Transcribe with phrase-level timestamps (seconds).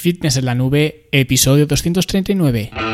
[0.00, 2.89] Fitness en la Nube, episodio 239.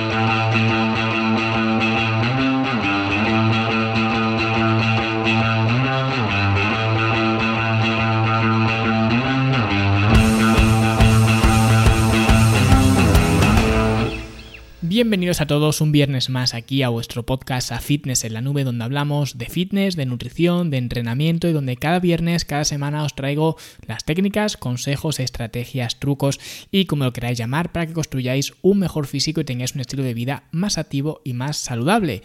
[14.96, 18.64] Bienvenidos a todos un viernes más aquí a vuestro podcast A Fitness en la Nube,
[18.64, 23.14] donde hablamos de fitness, de nutrición, de entrenamiento y donde cada viernes, cada semana os
[23.14, 26.40] traigo las técnicas, consejos, estrategias, trucos
[26.70, 30.02] y como lo queráis llamar para que construyáis un mejor físico y tengáis un estilo
[30.02, 32.22] de vida más activo y más saludable.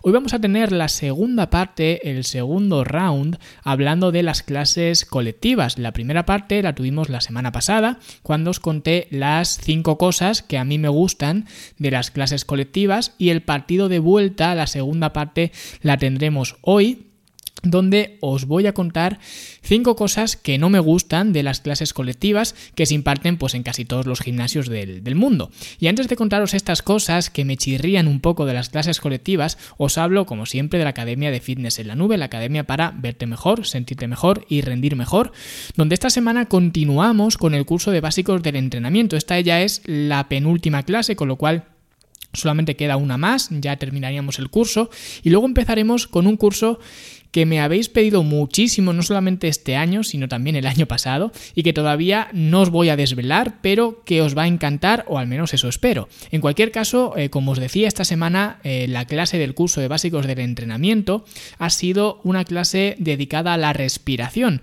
[0.00, 5.76] Hoy vamos a tener la segunda parte, el segundo round, hablando de las clases colectivas.
[5.76, 10.56] La primera parte la tuvimos la semana pasada, cuando os conté las cinco cosas que
[10.56, 11.44] a mí me gustan
[11.76, 17.04] de las clases colectivas y el partido de vuelta, la segunda parte, la tendremos hoy
[17.64, 19.18] donde os voy a contar
[19.62, 23.62] cinco cosas que no me gustan de las clases colectivas que se imparten pues en
[23.62, 25.50] casi todos los gimnasios del, del, mundo.
[25.78, 29.58] Y antes de contaros estas cosas que me chirrían un poco de las clases colectivas,
[29.78, 32.92] os hablo como siempre de la Academia de Fitness en la Nube, la academia para
[32.96, 35.32] verte mejor, sentirte mejor y rendir mejor,
[35.76, 39.16] donde esta semana continuamos con el curso de básicos del entrenamiento.
[39.16, 41.73] Esta ya es la penúltima clase, con lo cual
[42.34, 44.90] Solamente queda una más, ya terminaríamos el curso
[45.22, 46.78] y luego empezaremos con un curso
[47.34, 51.64] que me habéis pedido muchísimo, no solamente este año, sino también el año pasado, y
[51.64, 55.26] que todavía no os voy a desvelar, pero que os va a encantar, o al
[55.26, 56.08] menos eso espero.
[56.30, 59.88] En cualquier caso, eh, como os decía esta semana, eh, la clase del curso de
[59.88, 61.24] básicos del entrenamiento
[61.58, 64.62] ha sido una clase dedicada a la respiración.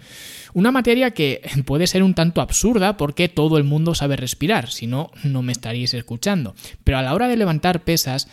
[0.53, 4.87] Una materia que puede ser un tanto absurda porque todo el mundo sabe respirar, si
[4.87, 6.55] no, no me estaríais escuchando.
[6.85, 8.29] Pero a la hora de levantar pesas,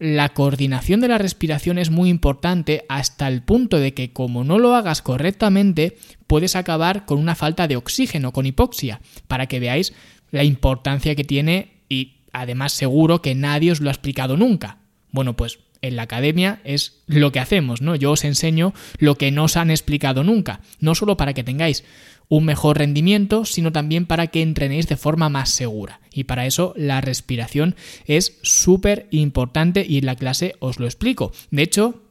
[0.00, 4.58] la coordinación de la respiración es muy importante hasta el punto de que como no
[4.58, 9.92] lo hagas correctamente, puedes acabar con una falta de oxígeno, con hipoxia, para que veáis
[10.30, 14.78] la importancia que tiene y además seguro que nadie os lo ha explicado nunca.
[15.12, 17.94] Bueno, pues en la academia es lo que hacemos, ¿no?
[17.96, 21.84] Yo os enseño lo que no os han explicado nunca, no solo para que tengáis
[22.28, 26.00] un mejor rendimiento, sino también para que entrenéis de forma más segura.
[26.12, 27.74] Y para eso la respiración
[28.06, 31.32] es súper importante y en la clase os lo explico.
[31.50, 32.02] De hecho,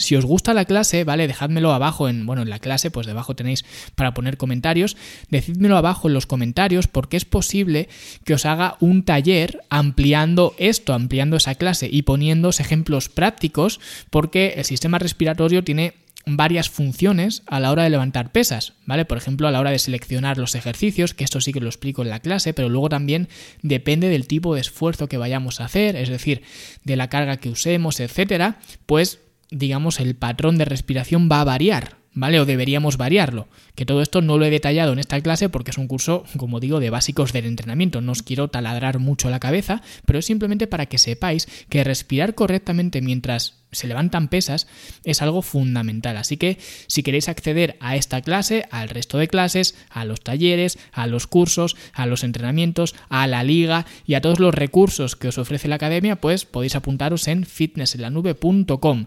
[0.00, 1.26] si os gusta la clase, ¿vale?
[1.26, 4.96] Dejádmelo abajo en, bueno, en la clase, pues debajo tenéis para poner comentarios.
[5.28, 7.88] Decídmelo abajo en los comentarios porque es posible
[8.24, 14.54] que os haga un taller ampliando esto, ampliando esa clase y poniendo ejemplos prácticos porque
[14.56, 15.94] el sistema respiratorio tiene
[16.26, 19.04] varias funciones a la hora de levantar pesas, ¿vale?
[19.04, 22.02] Por ejemplo, a la hora de seleccionar los ejercicios, que esto sí que lo explico
[22.02, 23.28] en la clase, pero luego también
[23.62, 26.42] depende del tipo de esfuerzo que vayamos a hacer, es decir,
[26.84, 31.96] de la carga que usemos, etcétera, pues digamos, el patrón de respiración va a variar,
[32.12, 32.40] ¿vale?
[32.40, 33.48] O deberíamos variarlo.
[33.74, 36.60] Que todo esto no lo he detallado en esta clase porque es un curso, como
[36.60, 38.00] digo, de básicos del entrenamiento.
[38.00, 42.34] No os quiero taladrar mucho la cabeza, pero es simplemente para que sepáis que respirar
[42.34, 44.66] correctamente mientras se levantan pesas
[45.04, 46.16] es algo fundamental.
[46.16, 50.78] Así que si queréis acceder a esta clase, al resto de clases, a los talleres,
[50.92, 55.28] a los cursos, a los entrenamientos, a la liga y a todos los recursos que
[55.28, 59.06] os ofrece la academia, pues podéis apuntaros en fitnessenlanube.com.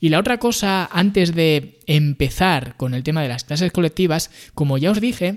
[0.00, 4.78] Y la otra cosa, antes de empezar con el tema de las clases colectivas, como
[4.78, 5.36] ya os dije,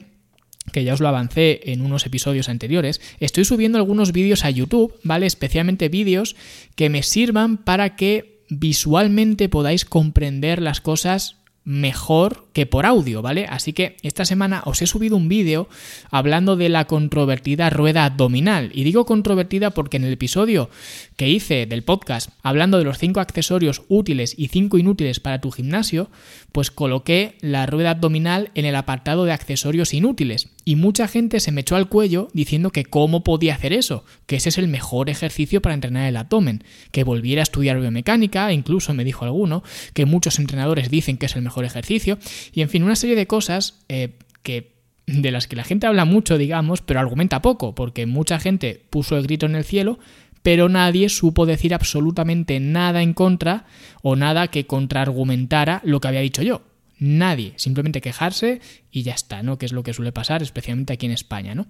[0.72, 4.94] que ya os lo avancé en unos episodios anteriores, estoy subiendo algunos vídeos a YouTube,
[5.04, 5.26] ¿vale?
[5.26, 6.36] Especialmente vídeos
[6.76, 11.36] que me sirvan para que visualmente podáis comprender las cosas
[11.68, 13.46] mejor que por audio, ¿vale?
[13.46, 15.68] Así que esta semana os he subido un vídeo
[16.10, 18.72] hablando de la controvertida rueda abdominal.
[18.74, 20.70] Y digo controvertida porque en el episodio
[21.18, 25.52] que hice del podcast hablando de los 5 accesorios útiles y 5 inútiles para tu
[25.52, 26.10] gimnasio,
[26.54, 30.50] pues coloqué la rueda abdominal en el apartado de accesorios inútiles.
[30.64, 34.38] Y mucha gente se me echó al cuello diciendo que cómo podía hacer eso, que
[34.38, 38.94] ese es el mejor ejercicio para entrenar el abdomen, que volviera a estudiar biomecánica, incluso
[38.94, 39.64] me dijo alguno,
[39.94, 42.18] que muchos entrenadores dicen que es el mejor ejercicio,
[42.54, 46.06] y en fin, una serie de cosas eh, que de las que la gente habla
[46.06, 50.00] mucho, digamos, pero argumenta poco, porque mucha gente puso el grito en el cielo,
[50.44, 53.66] pero nadie supo decir absolutamente nada en contra
[54.02, 56.62] o nada que contraargumentara lo que había dicho yo.
[57.00, 58.60] Nadie, simplemente quejarse
[58.92, 59.58] y ya está, ¿no?
[59.58, 61.68] Que es lo que suele pasar, especialmente aquí en España, ¿no?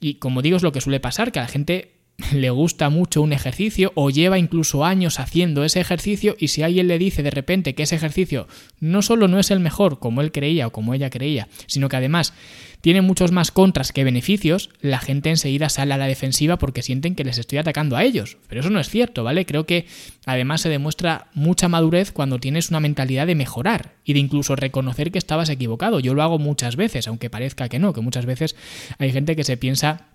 [0.00, 1.95] Y como digo, es lo que suele pasar, que a la gente
[2.32, 6.88] le gusta mucho un ejercicio o lleva incluso años haciendo ese ejercicio y si alguien
[6.88, 8.48] le dice de repente que ese ejercicio
[8.80, 11.96] no solo no es el mejor como él creía o como ella creía, sino que
[11.96, 12.32] además
[12.80, 17.16] tiene muchos más contras que beneficios, la gente enseguida sale a la defensiva porque sienten
[17.16, 18.36] que les estoy atacando a ellos.
[18.48, 19.44] Pero eso no es cierto, ¿vale?
[19.44, 19.86] Creo que
[20.24, 25.10] además se demuestra mucha madurez cuando tienes una mentalidad de mejorar y de incluso reconocer
[25.10, 25.98] que estabas equivocado.
[25.98, 28.54] Yo lo hago muchas veces, aunque parezca que no, que muchas veces
[28.98, 30.06] hay gente que se piensa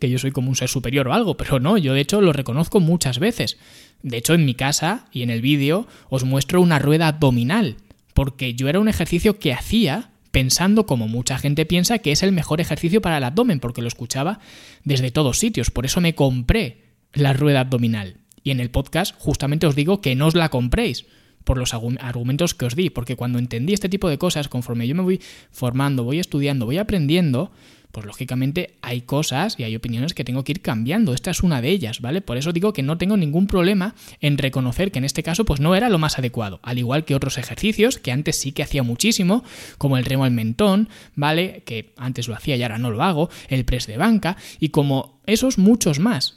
[0.00, 2.32] que yo soy como un ser superior o algo, pero no, yo de hecho lo
[2.32, 3.58] reconozco muchas veces.
[4.02, 7.76] De hecho, en mi casa y en el vídeo os muestro una rueda abdominal,
[8.14, 12.32] porque yo era un ejercicio que hacía pensando como mucha gente piensa que es el
[12.32, 14.38] mejor ejercicio para el abdomen, porque lo escuchaba
[14.84, 16.82] desde todos sitios, por eso me compré
[17.14, 18.18] la rueda abdominal.
[18.42, 21.06] Y en el podcast justamente os digo que no os la compréis
[21.42, 24.94] por los argumentos que os di, porque cuando entendí este tipo de cosas, conforme yo
[24.94, 27.52] me voy formando, voy estudiando, voy aprendiendo,
[27.96, 31.14] pues lógicamente hay cosas y hay opiniones que tengo que ir cambiando.
[31.14, 32.20] Esta es una de ellas, ¿vale?
[32.20, 35.60] Por eso digo que no tengo ningún problema en reconocer que en este caso pues
[35.60, 38.82] no era lo más adecuado, al igual que otros ejercicios que antes sí que hacía
[38.82, 39.44] muchísimo,
[39.78, 41.62] como el remo al mentón, ¿vale?
[41.64, 45.22] Que antes lo hacía y ahora no lo hago, el press de banca y como
[45.24, 46.36] esos muchos más.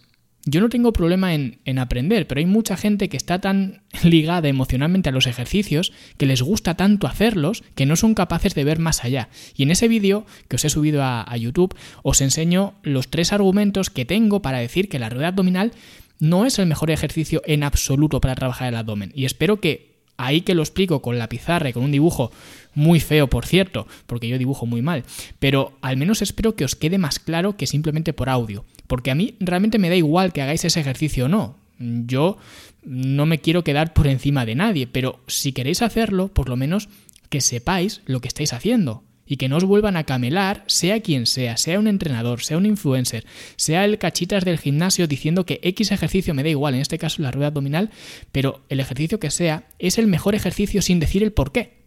[0.49, 5.09] Yo no tengo problema en, aprender, pero hay mucha gente que está tan ligada emocionalmente
[5.09, 9.03] a los ejercicios, que les gusta tanto hacerlos, que no son capaces de ver más
[9.03, 9.29] allá.
[9.55, 13.31] Y en ese vídeo que os he subido a, a YouTube, os enseño los tres
[13.31, 15.71] argumentos que tengo para decir que la rueda abdominal
[16.19, 19.11] no es el mejor ejercicio en absoluto para trabajar el abdomen.
[19.15, 19.88] Y espero que
[20.19, 22.31] ahí que lo explico con la pizarra y con un dibujo
[22.75, 25.03] muy feo, por cierto, porque yo dibujo muy mal,
[25.39, 29.15] pero al menos espero que os quede más claro que simplemente por audio, porque a
[29.15, 31.55] mí realmente me da igual que hagáis ese ejercicio o no.
[31.79, 32.37] Yo
[32.83, 36.89] no me quiero quedar por encima de nadie, pero si queréis hacerlo, por lo menos
[37.29, 41.27] que sepáis lo que estáis haciendo y que no os vuelvan a camelar, sea quien
[41.27, 43.27] sea, sea un entrenador, sea un influencer,
[43.57, 47.21] sea el cachitas del gimnasio diciendo que X ejercicio me da igual, en este caso
[47.21, 47.91] la rueda abdominal,
[48.31, 51.77] pero el ejercicio que sea es el mejor ejercicio sin decir el por qué.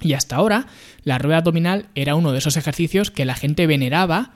[0.00, 0.66] Y hasta ahora,
[1.02, 4.32] la rueda abdominal era uno de esos ejercicios que la gente veneraba,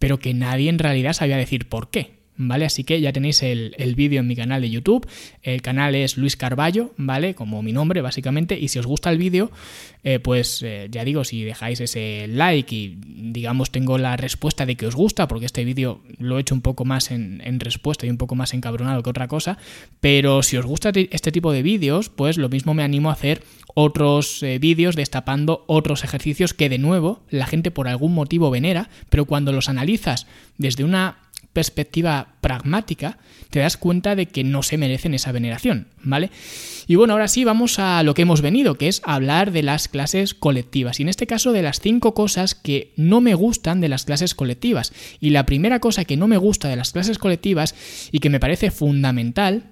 [0.00, 2.23] pero que nadie en realidad sabía decir por qué.
[2.36, 2.64] ¿Vale?
[2.64, 5.06] Así que ya tenéis el, vídeo en mi canal de YouTube.
[5.42, 7.34] El canal es Luis Carballo, ¿vale?
[7.34, 8.58] Como mi nombre, básicamente.
[8.58, 9.50] Y si os gusta el vídeo,
[10.02, 14.76] eh, pues eh, ya digo, si dejáis ese like y digamos tengo la respuesta de
[14.76, 18.10] que os gusta, porque este vídeo lo he hecho un poco más en, respuesta y
[18.10, 19.58] un poco más encabronado que otra cosa.
[20.00, 23.42] Pero si os gusta este tipo de vídeos, pues lo mismo me animo a hacer
[23.74, 28.88] otros eh, vídeos destapando otros ejercicios que de nuevo la gente por algún motivo venera,
[29.08, 30.26] pero cuando los analizas
[30.58, 31.23] desde una
[31.54, 33.16] perspectiva pragmática,
[33.48, 36.30] te das cuenta de que no se merecen esa veneración, ¿vale?
[36.86, 39.88] Y bueno, ahora sí vamos a lo que hemos venido, que es hablar de las
[39.88, 41.00] clases colectivas.
[41.00, 44.34] Y en este caso de las cinco cosas que no me gustan de las clases
[44.34, 44.92] colectivas.
[45.20, 47.74] Y la primera cosa que no me gusta de las clases colectivas
[48.12, 49.70] y que me parece fundamental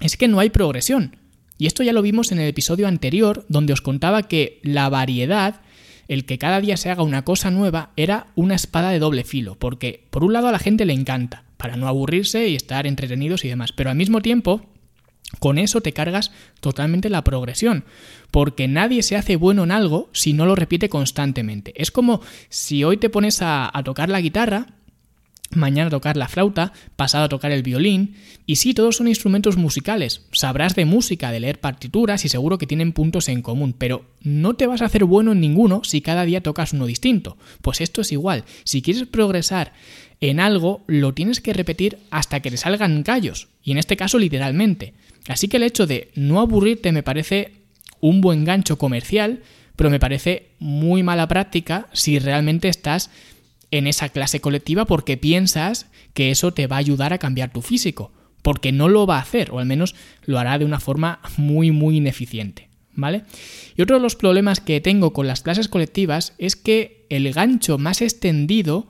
[0.00, 1.16] es que no hay progresión.
[1.56, 5.61] Y esto ya lo vimos en el episodio anterior, donde os contaba que la variedad
[6.12, 9.56] el que cada día se haga una cosa nueva era una espada de doble filo,
[9.58, 13.44] porque por un lado a la gente le encanta, para no aburrirse y estar entretenidos
[13.44, 14.66] y demás, pero al mismo tiempo
[15.38, 16.30] con eso te cargas
[16.60, 17.84] totalmente la progresión,
[18.30, 21.72] porque nadie se hace bueno en algo si no lo repite constantemente.
[21.76, 22.20] Es como
[22.50, 24.66] si hoy te pones a, a tocar la guitarra,
[25.56, 28.14] mañana tocar la flauta, pasado a tocar el violín,
[28.46, 32.66] y sí, todos son instrumentos musicales, sabrás de música, de leer partituras y seguro que
[32.66, 36.24] tienen puntos en común, pero no te vas a hacer bueno en ninguno si cada
[36.24, 37.36] día tocas uno distinto.
[37.60, 39.72] Pues esto es igual, si quieres progresar
[40.20, 44.18] en algo, lo tienes que repetir hasta que te salgan callos, y en este caso
[44.18, 44.94] literalmente.
[45.28, 47.52] Así que el hecho de no aburrirte me parece
[48.00, 49.42] un buen gancho comercial,
[49.76, 53.10] pero me parece muy mala práctica si realmente estás
[53.72, 57.62] en esa clase colectiva porque piensas que eso te va a ayudar a cambiar tu
[57.62, 61.20] físico, porque no lo va a hacer, o al menos lo hará de una forma
[61.36, 62.68] muy, muy ineficiente.
[62.94, 63.22] ¿Vale?
[63.74, 67.78] Y otro de los problemas que tengo con las clases colectivas es que el gancho
[67.78, 68.86] más extendido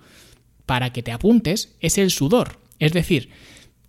[0.67, 2.59] para que te apuntes es el sudor.
[2.81, 3.31] Es decir,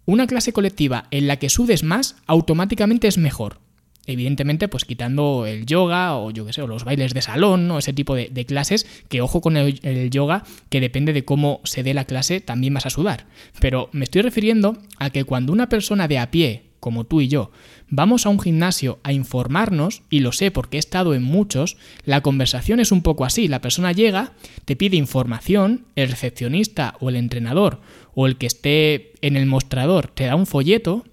[0.05, 3.62] una clase colectiva en la que sudes más automáticamente es mejor.
[4.05, 7.79] Evidentemente, pues quitando el yoga o yo qué sé, o los bailes de salón, o
[7.79, 11.93] ese tipo de, clases, que ojo con el, yoga, que depende de cómo se dé
[11.93, 13.27] la clase, también vas a sudar.
[13.59, 17.29] Pero me estoy refiriendo a que cuando una persona de a pie, como tú y
[17.29, 17.51] yo,
[17.87, 22.19] vamos a un gimnasio a informarnos, y lo sé porque he estado en muchos, la
[22.19, 23.47] conversación es un poco así.
[23.47, 24.33] La persona llega,
[24.65, 27.79] te pide información, el recepcionista o el entrenador
[28.15, 31.05] o el que esté en el mostrador te da un folleto,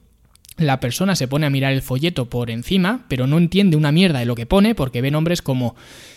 [0.60, 4.18] la persona se pone a mirar el folleto por encima, pero no entiende una mierda
[4.18, 5.74] de lo que pone porque ve nombres como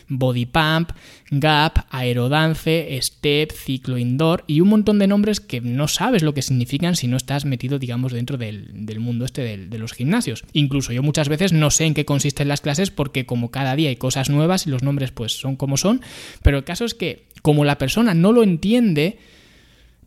[0.09, 0.91] Body Pump,
[1.31, 6.41] Gap, Aerodance, Step, Ciclo Indoor y un montón de nombres que no sabes lo que
[6.41, 10.43] significan si no estás metido, digamos, dentro del, mundo este de los gimnasios.
[10.53, 13.89] Incluso yo muchas veces no sé en qué consisten las clases porque como cada día
[13.89, 16.01] hay cosas nuevas y los nombres pues son como son,
[16.41, 19.17] pero el caso es que como la persona no lo entiende,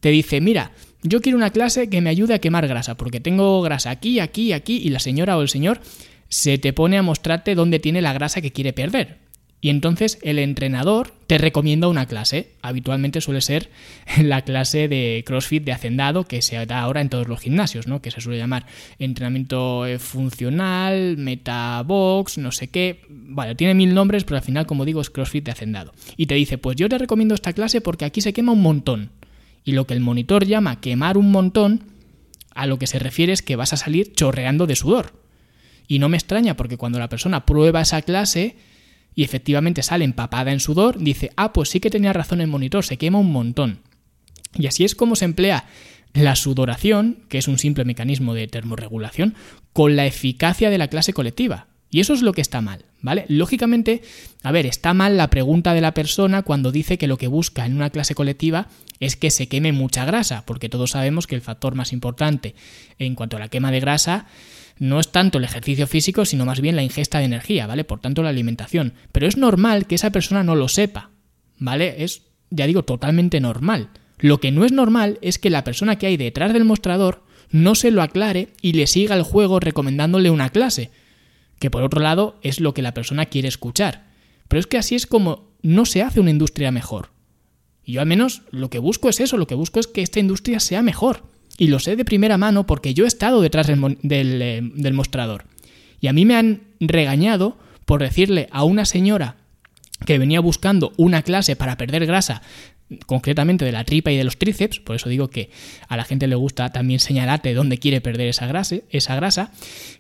[0.01, 0.73] te dice, mira,
[1.07, 4.53] yo quiero una clase que me ayude a quemar grasa, porque tengo grasa aquí, aquí,
[4.53, 5.81] aquí, y la señora o el señor
[6.29, 9.27] se te pone a mostrarte dónde tiene la grasa que quiere perder.
[9.61, 12.51] Y entonces el entrenador te recomienda una clase.
[12.63, 13.71] Habitualmente suele ser
[14.23, 18.01] la clase de CrossFit de hacendado que se da ahora en todos los gimnasios, ¿no?
[18.03, 18.67] Que se suele llamar
[18.99, 23.01] entrenamiento eh, funcional, metabox, no sé qué.
[23.09, 25.95] Vale, tiene mil nombres, pero al final, como digo, es CrossFit de hacendado.
[26.17, 29.11] Y te dice, pues yo te recomiendo esta clase porque aquí se quema un montón.
[29.67, 31.83] Y lo que el monitor llama quemar un montón,
[32.55, 35.21] a lo que se refiere es que vas a salir chorreando de sudor.
[35.89, 38.57] Y no me extraña porque cuando la persona prueba esa clase,
[39.17, 42.85] y efectivamente sale empapada en sudor, dice, ah, pues sí que tenía razón el monitor,
[42.85, 43.81] se quema un montón.
[44.55, 45.65] Y así es como se emplea
[46.15, 49.35] la sudoración, que es un simple mecanismo de termorregulación,
[49.73, 51.67] con la eficacia de la clase colectiva.
[51.91, 53.25] Y eso es lo que está mal, ¿vale?
[53.29, 54.03] Lógicamente,
[54.43, 57.65] a ver, está mal la pregunta de la persona cuando dice que lo que busca
[57.65, 58.67] en una clase colectiva
[58.99, 62.57] es que se queme mucha grasa, porque todos sabemos que el factor más importante
[62.99, 64.27] en cuanto a la quema de grasa
[64.79, 67.85] no es tanto el ejercicio físico, sino más bien la ingesta de energía, ¿vale?
[67.85, 68.95] Por tanto, la alimentación.
[69.13, 71.11] Pero es normal que esa persona no lo sepa,
[71.59, 72.03] ¿vale?
[72.03, 73.91] Es, ya digo, totalmente normal.
[74.19, 77.77] Lo que no es normal es que la persona que hay detrás del mostrador no
[77.77, 80.91] se lo aclare y le siga el juego recomendándole una clase,
[81.59, 84.07] que por otro lado es lo que la persona quiere escuchar.
[84.49, 87.11] Pero es que así es como no se hace una industria mejor.
[87.85, 90.21] Y yo al menos lo que busco es eso, lo que busco es que esta
[90.21, 91.25] industria sea mejor.
[91.59, 95.45] Y lo sé de primera mano porque yo he estado detrás del, eh, del, mostrador.
[96.01, 99.37] Y a mí me han regañado por decirle a una señora
[100.05, 102.43] que venía buscando una clase para perder grasa,
[103.07, 105.51] concretamente de la tripa y de los tríceps, por eso digo que
[105.89, 109.51] a la gente le gusta también señalarte dónde quiere perder esa grasa,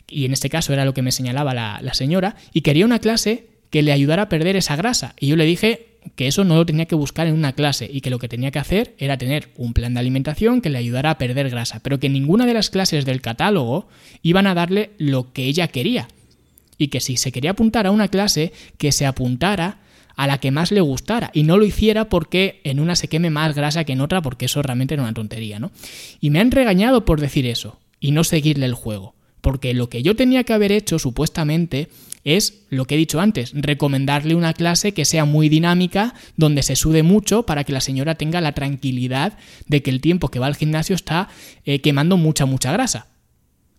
[0.08, 3.00] y en este caso era lo que me señalaba la, la señora, y quería una
[3.00, 5.14] clase que le ayudara a perder esa grasa.
[5.18, 8.00] Y yo le dije que eso no lo tenía que buscar en una clase y
[8.00, 11.10] que lo que tenía que hacer era tener un plan de alimentación que le ayudara
[11.10, 13.88] a perder grasa, pero que ninguna de las clases del catálogo
[14.22, 16.08] iban a darle lo que ella quería.
[16.78, 19.78] Y que si se quería apuntar a una clase, que se apuntara
[20.16, 23.30] a la que más le gustara y no lo hiciera porque en una se queme
[23.30, 25.70] más grasa que en otra porque eso realmente era una tontería, ¿no?
[26.20, 29.14] Y me han regañado por decir eso y no seguirle el juego.
[29.42, 31.88] Porque lo que yo tenía que haber hecho, supuestamente,
[32.24, 36.74] es lo que he dicho antes, recomendarle una clase que sea muy dinámica, donde se
[36.74, 40.46] sude mucho para que la señora tenga la tranquilidad de que el tiempo que va
[40.46, 41.28] al gimnasio está
[41.64, 43.06] eh, quemando mucha, mucha grasa.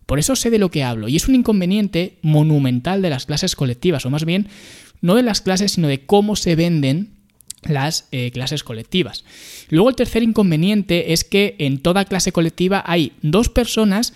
[0.06, 3.54] Por eso sé de lo que hablo, y es un inconveniente monumental de las clases
[3.54, 4.48] colectivas, o más bien,
[5.00, 7.10] no de las clases, sino de cómo se venden
[7.62, 9.24] las eh, clases colectivas.
[9.68, 14.14] Luego el tercer inconveniente es que en toda clase colectiva hay dos personas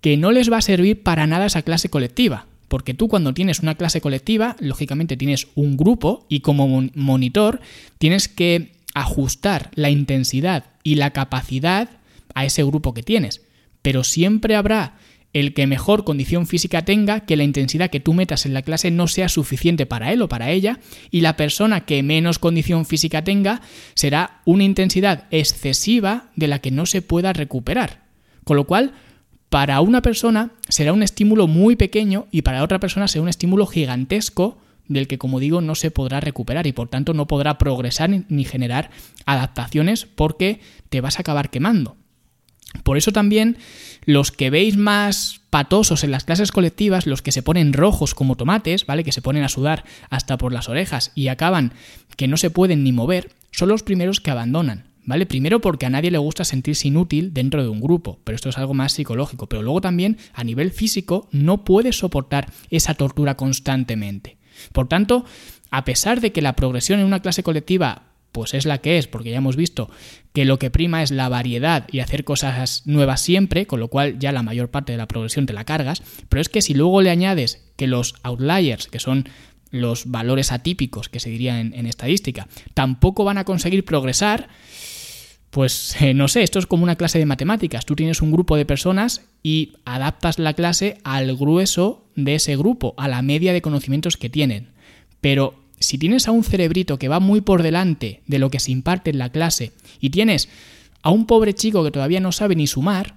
[0.00, 2.46] que no les va a servir para nada esa clase colectiva.
[2.68, 7.60] Porque tú cuando tienes una clase colectiva, lógicamente tienes un grupo y como monitor
[7.98, 11.90] tienes que ajustar la intensidad y la capacidad
[12.34, 13.42] a ese grupo que tienes.
[13.82, 14.94] Pero siempre habrá
[15.32, 18.90] el que mejor condición física tenga, que la intensidad que tú metas en la clase
[18.90, 23.22] no sea suficiente para él o para ella, y la persona que menos condición física
[23.22, 23.62] tenga
[23.94, 28.02] será una intensidad excesiva de la que no se pueda recuperar.
[28.44, 28.92] Con lo cual,
[29.48, 33.66] para una persona será un estímulo muy pequeño y para otra persona será un estímulo
[33.66, 34.58] gigantesco
[34.88, 38.44] del que, como digo, no se podrá recuperar y por tanto no podrá progresar ni
[38.44, 38.90] generar
[39.26, 41.96] adaptaciones porque te vas a acabar quemando.
[42.84, 43.58] Por eso también
[44.04, 48.36] los que veis más patosos en las clases colectivas, los que se ponen rojos como
[48.36, 49.04] tomates, ¿vale?
[49.04, 51.72] Que se ponen a sudar hasta por las orejas y acaban
[52.16, 54.90] que no se pueden ni mover, son los primeros que abandonan.
[55.06, 55.24] ¿Vale?
[55.24, 58.58] Primero porque a nadie le gusta sentirse inútil dentro de un grupo, pero esto es
[58.58, 64.36] algo más psicológico, pero luego también a nivel físico no puedes soportar esa tortura constantemente.
[64.72, 65.24] Por tanto,
[65.70, 69.06] a pesar de que la progresión en una clase colectiva pues es la que es,
[69.06, 69.90] porque ya hemos visto
[70.32, 74.18] que lo que prima es la variedad y hacer cosas nuevas siempre, con lo cual
[74.18, 77.02] ya la mayor parte de la progresión te la cargas, pero es que si luego
[77.02, 79.28] le añades que los outliers, que son
[79.70, 84.48] los valores atípicos que se dirían en, estadística, tampoco van a conseguir progresar,
[85.50, 87.86] pues eh, no sé, esto es como una clase de matemáticas.
[87.86, 92.94] Tú tienes un grupo de personas y adaptas la clase al grueso de ese grupo,
[92.96, 94.72] a la media de conocimientos que tienen.
[95.20, 98.70] Pero si tienes a un cerebrito que va muy por delante de lo que se
[98.70, 100.48] imparte en la clase y tienes
[101.02, 103.16] a un pobre chico que todavía no sabe ni sumar,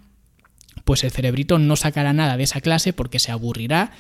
[0.86, 3.92] pues el cerebrito no sacará nada de esa clase porque se aburrirá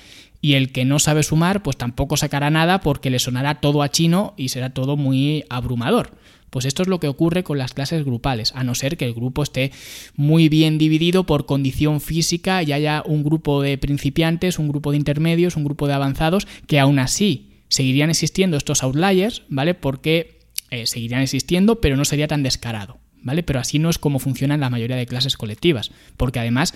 [0.41, 3.91] y el que no sabe sumar pues tampoco sacará nada porque le sonará todo a
[3.91, 6.11] chino y será todo muy abrumador.
[6.49, 9.13] Pues esto es lo que ocurre con las clases grupales, a no ser que el
[9.13, 9.71] grupo esté
[10.15, 14.97] muy bien dividido por condición física y haya un grupo de principiantes, un grupo de
[14.97, 19.73] intermedios, un grupo de avanzados, que aún así seguirían existiendo estos outliers, ¿vale?
[19.73, 20.37] Porque
[20.69, 23.41] eh, seguirían existiendo, pero no sería tan descarado, ¿vale?
[23.41, 26.75] Pero así no es como funcionan la mayoría de clases colectivas, porque además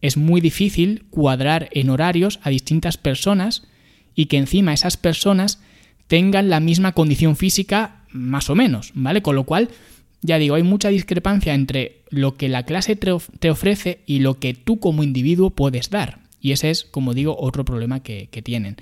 [0.00, 3.68] es muy difícil cuadrar en horarios a distintas personas
[4.16, 5.62] y que encima esas personas
[6.08, 9.22] tengan la misma condición física más o menos, ¿vale?
[9.22, 9.68] Con lo cual,
[10.22, 14.54] ya digo, hay mucha discrepancia entre lo que la clase te ofrece y lo que
[14.54, 16.21] tú como individuo puedes dar.
[16.42, 18.76] Y ese es, como digo, otro problema que, tienen.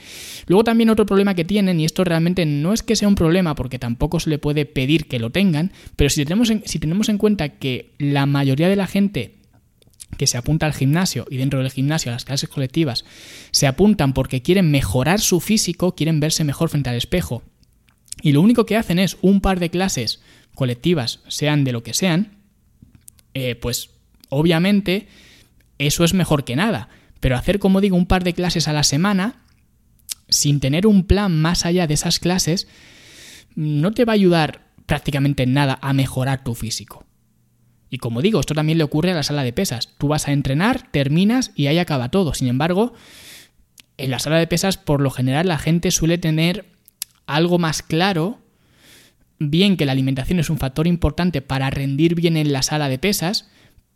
[0.46, 3.54] Luego también otro problema que tienen, y esto realmente no es que sea un problema
[3.54, 7.10] porque tampoco se le puede pedir que lo tengan, pero si tenemos en, si tenemos
[7.10, 9.34] en cuenta que la mayoría de la gente
[10.16, 13.04] que se apunta al gimnasio y dentro del gimnasio a las clases colectivas
[13.50, 17.42] se apuntan porque quieren mejorar su físico, quieren verse mejor frente al espejo,
[18.22, 20.22] y lo único que hacen es un par de clases
[20.54, 22.38] colectivas, sean de lo que sean,
[23.34, 23.90] eh, pues
[24.30, 25.08] obviamente
[25.78, 26.88] eso es mejor que nada.
[27.20, 29.44] Pero hacer, como digo, un par de clases a la semana,
[30.28, 32.66] sin tener un plan más allá de esas clases,
[33.54, 37.04] no te va a ayudar prácticamente en nada a mejorar tu físico.
[37.90, 39.90] Y como digo, esto también le ocurre a la sala de pesas.
[39.98, 42.34] Tú vas a entrenar, terminas y ahí acaba todo.
[42.34, 42.94] Sin embargo,
[43.98, 46.66] en la sala de pesas, por lo general, la gente suele tener
[47.26, 48.38] algo más claro,
[49.38, 52.98] bien que la alimentación es un factor importante para rendir bien en la sala de
[52.98, 53.48] pesas,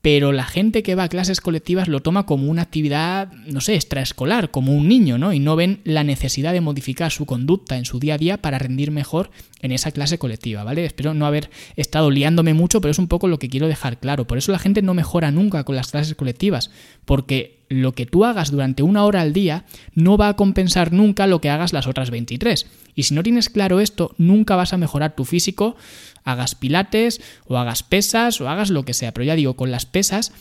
[0.04, 3.74] pero la gente que va a clases colectivas lo toma como una actividad, no sé,
[3.74, 5.32] extraescolar, como un niño, ¿no?
[5.32, 8.58] Y no ven la necesidad de modificar su conducta en su día a día para
[8.58, 9.30] rendir mejor
[9.62, 10.84] en esa clase colectiva, ¿vale?
[10.84, 14.26] Espero no haber estado liándome mucho, pero es un poco lo que quiero dejar claro.
[14.26, 16.70] Por eso la gente no mejora nunca con las clases colectivas,
[17.06, 21.26] porque lo que tú hagas durante una hora al día no va a compensar nunca
[21.26, 22.66] lo que hagas las otras 23.
[22.94, 25.76] Y si no tienes claro esto, nunca vas a mejorar tu físico,
[26.24, 29.12] hagas pilates o hagas pesas o hagas lo que sea.
[29.12, 30.32] Pero ya digo, con las pesas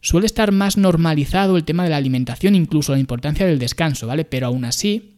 [0.00, 4.24] suele estar más normalizado el tema de la alimentación, incluso la importancia del descanso, ¿vale?
[4.24, 5.16] Pero aún así,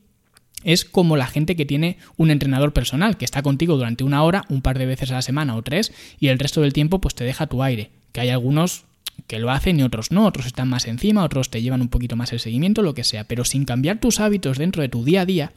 [0.64, 4.44] es como la gente que tiene un entrenador personal, que está contigo durante una hora,
[4.49, 7.14] un par de veces a la semana o tres, y el resto del tiempo pues
[7.14, 7.90] te deja tu aire.
[8.12, 8.85] Que hay algunos
[9.26, 12.16] que lo hacen y otros no, otros están más encima, otros te llevan un poquito
[12.16, 15.23] más el seguimiento, lo que sea, pero sin cambiar tus hábitos dentro de tu día
[15.23, 15.52] a día,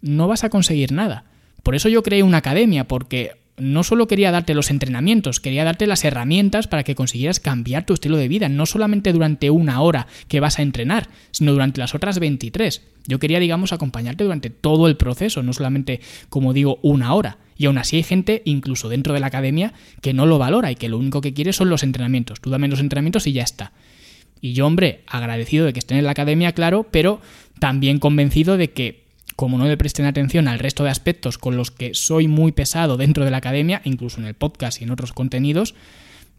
[0.00, 1.24] no vas a conseguir nada.
[1.62, 5.86] Por eso yo creé una academia, porque no solo quería darte los entrenamientos, quería darte
[5.86, 10.06] las herramientas para que consiguieras cambiar tu estilo de vida, no solamente durante una hora
[10.28, 12.82] que vas a entrenar, sino durante las otras 23.
[13.06, 17.38] Yo quería, digamos, acompañarte durante todo el proceso, no solamente, como digo, una hora.
[17.56, 20.76] Y aún así hay gente, incluso dentro de la academia, que no lo valora y
[20.76, 22.40] que lo único que quiere son los entrenamientos.
[22.40, 23.72] Tú dame los entrenamientos y ya está.
[24.40, 27.20] Y yo, hombre, agradecido de que estén en la academia, claro, pero
[27.58, 29.05] también convencido de que
[29.36, 32.96] como no le presten atención al resto de aspectos con los que soy muy pesado
[32.96, 35.74] dentro de la academia, incluso en el podcast y en otros contenidos,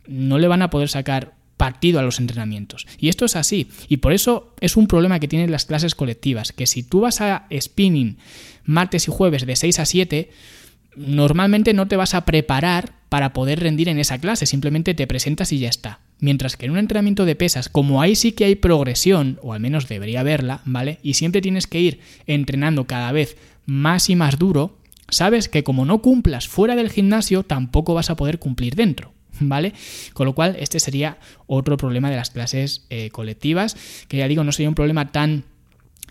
[0.07, 2.87] no le van a poder sacar partido a los entrenamientos.
[2.99, 3.69] Y esto es así.
[3.87, 7.21] Y por eso es un problema que tienen las clases colectivas, que si tú vas
[7.21, 8.17] a spinning
[8.63, 10.31] martes y jueves de 6 a 7,
[10.95, 15.51] normalmente no te vas a preparar para poder rendir en esa clase, simplemente te presentas
[15.53, 15.99] y ya está.
[16.19, 19.59] Mientras que en un entrenamiento de pesas, como ahí sí que hay progresión, o al
[19.59, 20.99] menos debería haberla, ¿vale?
[21.03, 24.77] Y siempre tienes que ir entrenando cada vez más y más duro,
[25.09, 29.13] sabes que como no cumplas fuera del gimnasio, tampoco vas a poder cumplir dentro.
[29.39, 29.73] ¿Vale?
[30.13, 34.43] Con lo cual, este sería otro problema de las clases eh, colectivas, que ya digo,
[34.43, 35.43] no sería un problema tan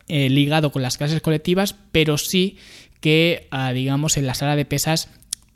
[0.07, 2.57] eh, ligado con las clases colectivas, pero sí
[3.01, 5.11] que, ah, digamos, en la sala de pesas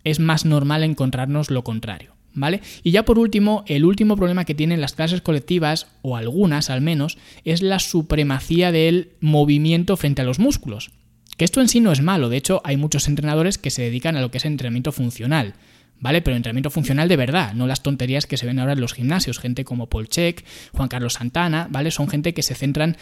[0.04, 2.14] es más normal encontrarnos lo contrario.
[2.32, 2.60] ¿Vale?
[2.84, 6.80] Y ya por último, el último problema que tienen las clases colectivas, o algunas al
[6.80, 10.92] menos, es la supremacía del movimiento frente a los músculos.
[11.36, 14.16] Que esto en sí no es malo, de hecho hay muchos entrenadores que se dedican
[14.16, 15.54] a lo que es entrenamiento funcional.
[16.00, 16.22] ¿Vale?
[16.22, 19.38] Pero entrenamiento funcional de verdad, no las tonterías que se ven ahora en los gimnasios.
[19.38, 21.90] Gente como Paul Check, Juan Carlos Santana, ¿vale?
[21.90, 22.96] Son gente que se centran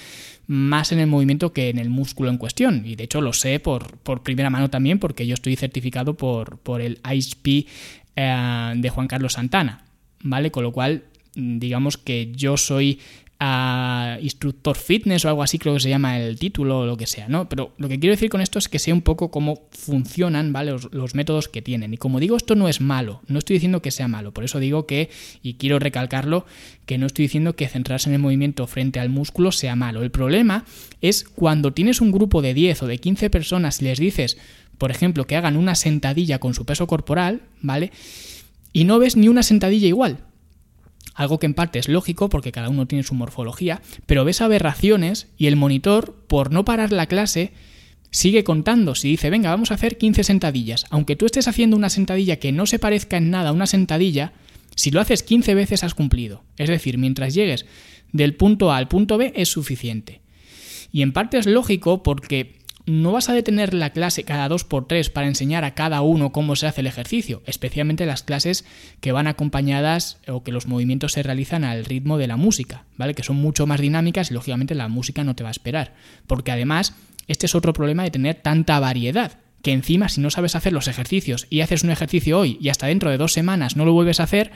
[0.47, 2.83] más en el movimiento que en el músculo en cuestión.
[2.85, 6.59] Y de hecho lo sé por, por primera mano también, porque yo estoy certificado por,
[6.59, 7.67] por el ISP
[8.17, 9.85] eh, de Juan Carlos Santana,
[10.23, 10.51] ¿vale?
[10.51, 13.01] Con lo cual, digamos que yo soy
[13.41, 17.07] a instructor fitness o algo así, creo que se llama el título o lo que
[17.07, 17.49] sea, ¿no?
[17.49, 20.75] Pero lo que quiero decir con esto es que sé un poco cómo funcionan, ¿vale?
[20.91, 21.95] Los, métodos que tienen.
[21.95, 24.59] Y como digo, esto no es malo, no estoy diciendo que sea malo, por eso
[24.59, 25.11] digo que,
[25.43, 26.47] y quiero recalcarlo,
[26.85, 30.03] que no estoy diciendo que centrarse en el movimiento frente al músculo sea malo.
[30.03, 30.65] El problema
[31.01, 34.37] es cuando tienes un grupo de 10 o de 15 personas y les dices,
[34.79, 37.93] por ejemplo, que hagan una sentadilla con su peso corporal, ¿vale?
[38.73, 40.19] Y no ves ni una sentadilla igual
[41.19, 45.27] algo que en parte es lógico porque cada uno tiene su morfología, pero ves aberraciones
[45.37, 47.51] y el monitor, por no parar la clase,
[48.13, 48.95] sigue contando.
[48.95, 52.53] Si dice, venga, vamos a hacer 15 sentadillas, aunque tú estés haciendo una sentadilla que
[52.53, 54.33] no se parezca en nada a una sentadilla,
[54.77, 56.45] si lo haces 15 veces has cumplido.
[56.57, 57.67] Es decir, mientras llegues
[58.13, 60.21] del punto A al punto B es suficiente.
[60.93, 62.58] Y en parte es lógico porque
[62.89, 66.33] no vas a detener la clase cada dos por tres para enseñar a cada uno
[66.33, 68.65] cómo se hace el ejercicio, especialmente las clases
[69.01, 73.15] que van acompañadas o que los movimientos se realizan al ritmo de la música, ¿vale?
[73.15, 75.95] Que son mucho más dinámicas y lógicamente la música no te va a esperar.
[76.27, 76.95] Porque además,
[77.27, 79.39] este es otro problema de tener tanta variedad.
[79.63, 82.87] que encima si no sabes hacer los ejercicios y haces un ejercicio hoy y hasta
[82.87, 84.53] dentro de dos semanas no lo vuelves a hacer,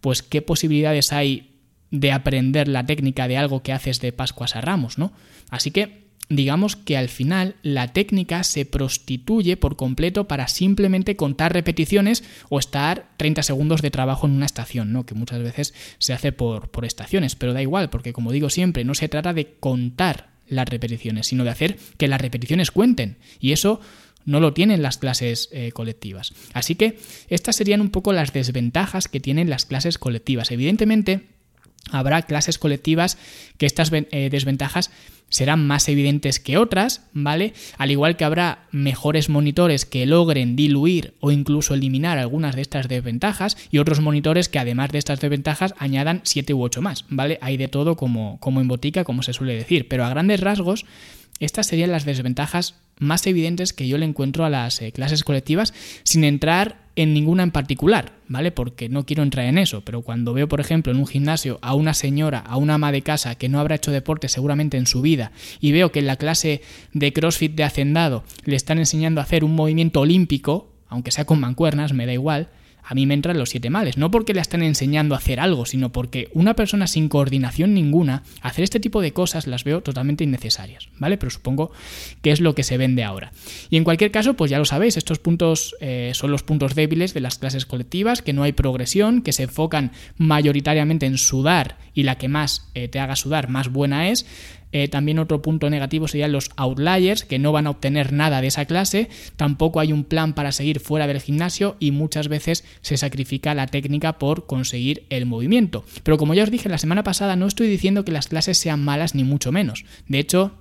[0.00, 1.58] pues qué posibilidades hay
[1.90, 5.12] de aprender la técnica de algo que haces de Pascuas a Ramos, ¿no?
[5.50, 11.52] Así que digamos que al final la técnica se prostituye por completo para simplemente contar
[11.52, 15.06] repeticiones o estar 30 segundos de trabajo en una estación, ¿no?
[15.06, 18.84] que muchas veces se hace por, por estaciones, pero da igual, porque como digo siempre,
[18.84, 23.18] no se trata de contar las repeticiones, sino de hacer que las repeticiones cuenten.
[23.40, 23.80] Y eso
[24.24, 26.32] no lo tienen las clases eh, colectivas.
[26.52, 30.50] Así que estas serían un poco las desventajas que tienen las clases colectivas.
[30.50, 31.28] Evidentemente,
[31.90, 33.16] habrá clases colectivas
[33.56, 34.90] que estas eh, desventajas
[35.28, 37.52] serán más evidentes que otras, ¿vale?
[37.76, 42.88] Al igual que habrá mejores monitores que logren diluir o incluso eliminar algunas de estas
[42.88, 47.38] desventajas y otros monitores que además de estas desventajas añadan 7 u 8 más, ¿vale?
[47.42, 50.84] Hay de todo como, como en botica, como se suele decir, pero a grandes rasgos
[51.40, 55.72] estas serían las desventajas más evidentes que yo le encuentro a las eh, clases colectivas
[56.02, 58.50] sin entrar en ninguna en particular, ¿vale?
[58.50, 61.74] Porque no quiero entrar en eso, pero cuando veo, por ejemplo, en un gimnasio a
[61.74, 65.00] una señora, a una ama de casa que no habrá hecho deporte seguramente en su
[65.00, 66.60] vida y veo que en la clase
[66.92, 71.38] de CrossFit de Hacendado le están enseñando a hacer un movimiento olímpico, aunque sea con
[71.38, 72.48] mancuernas, me da igual,
[72.88, 73.98] a mí me entran los siete males.
[73.98, 78.22] No porque le están enseñando a hacer algo, sino porque una persona sin coordinación ninguna,
[78.40, 81.18] hacer este tipo de cosas las veo totalmente innecesarias, ¿vale?
[81.18, 81.70] Pero supongo
[82.22, 83.30] que es lo que se vende ahora.
[83.68, 87.12] Y en cualquier caso, pues ya lo sabéis, estos puntos eh, son los puntos débiles
[87.12, 92.04] de las clases colectivas, que no hay progresión, que se enfocan mayoritariamente en sudar y
[92.04, 94.24] la que más eh, te haga sudar, más buena es.
[94.72, 98.48] Eh, también otro punto negativo serían los outliers, que no van a obtener nada de
[98.48, 99.08] esa clase.
[99.36, 103.66] Tampoco hay un plan para seguir fuera del gimnasio y muchas veces se sacrifica la
[103.66, 105.84] técnica por conseguir el movimiento.
[106.02, 108.84] Pero como ya os dije la semana pasada, no estoy diciendo que las clases sean
[108.84, 109.84] malas ni mucho menos.
[110.06, 110.52] De hecho,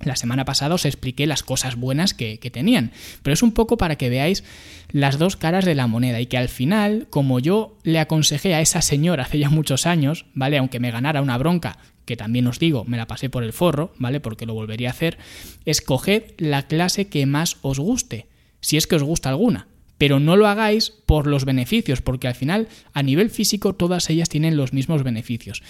[0.00, 3.96] la semana pasada os expliqué las cosas buenas que, tenían, pero es un poco para
[3.96, 4.44] que veáis
[4.90, 8.60] las dos caras de la moneda y que al final, como yo le aconsejé a
[8.60, 10.58] esa señora hace ya muchos años, ¿vale?
[10.58, 13.92] Aunque me ganara una bronca que también os digo, me la pasé por el forro,
[13.98, 14.18] ¿vale?
[14.18, 15.18] Porque lo volvería a hacer,
[15.66, 18.28] escoged la clase que más os guste,
[18.60, 19.68] si es que os gusta alguna.
[19.98, 24.30] Pero no lo hagáis por los beneficios, porque al final, a nivel físico, todas ellas
[24.30, 25.62] tienen los mismos beneficios.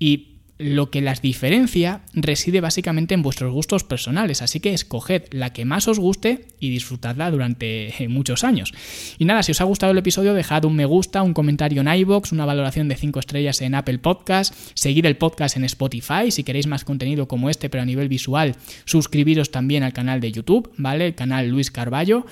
[0.00, 5.52] Y lo que las diferencia reside básicamente en vuestros gustos personales, así que escoged la
[5.52, 8.72] que más os guste y disfrutadla durante eh, muchos años.
[9.18, 11.88] Y nada, si os ha gustado el episodio, dejad un me gusta, un comentario en
[11.88, 16.44] iBox, una valoración de 5 estrellas en Apple Podcast, seguid el podcast en Spotify, si
[16.44, 20.72] queréis más contenido como este, pero a nivel visual, suscribiros también al canal de YouTube,
[20.76, 21.06] ¿vale?
[21.06, 22.26] El canal Luis Carballo.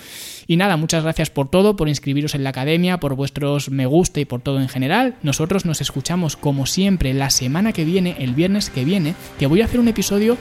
[0.46, 4.20] Y nada, muchas gracias por todo, por inscribiros en la academia, por vuestros me gusta
[4.20, 5.16] y por todo en general.
[5.22, 7.84] Nosotros nos escuchamos como siempre la semana que
[8.18, 10.36] el viernes que viene, que voy a hacer un episodio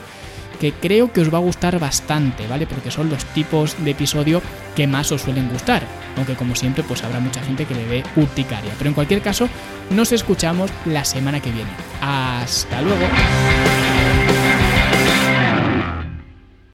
[0.60, 2.68] que creo que os va a gustar bastante, ¿vale?
[2.68, 4.40] Porque son los tipos de episodio
[4.76, 5.82] que más os suelen gustar.
[6.16, 8.72] Aunque como siempre, pues habrá mucha gente que le dé urticaria.
[8.78, 9.48] Pero en cualquier caso,
[9.90, 11.70] nos escuchamos la semana que viene.
[12.00, 13.06] Hasta luego.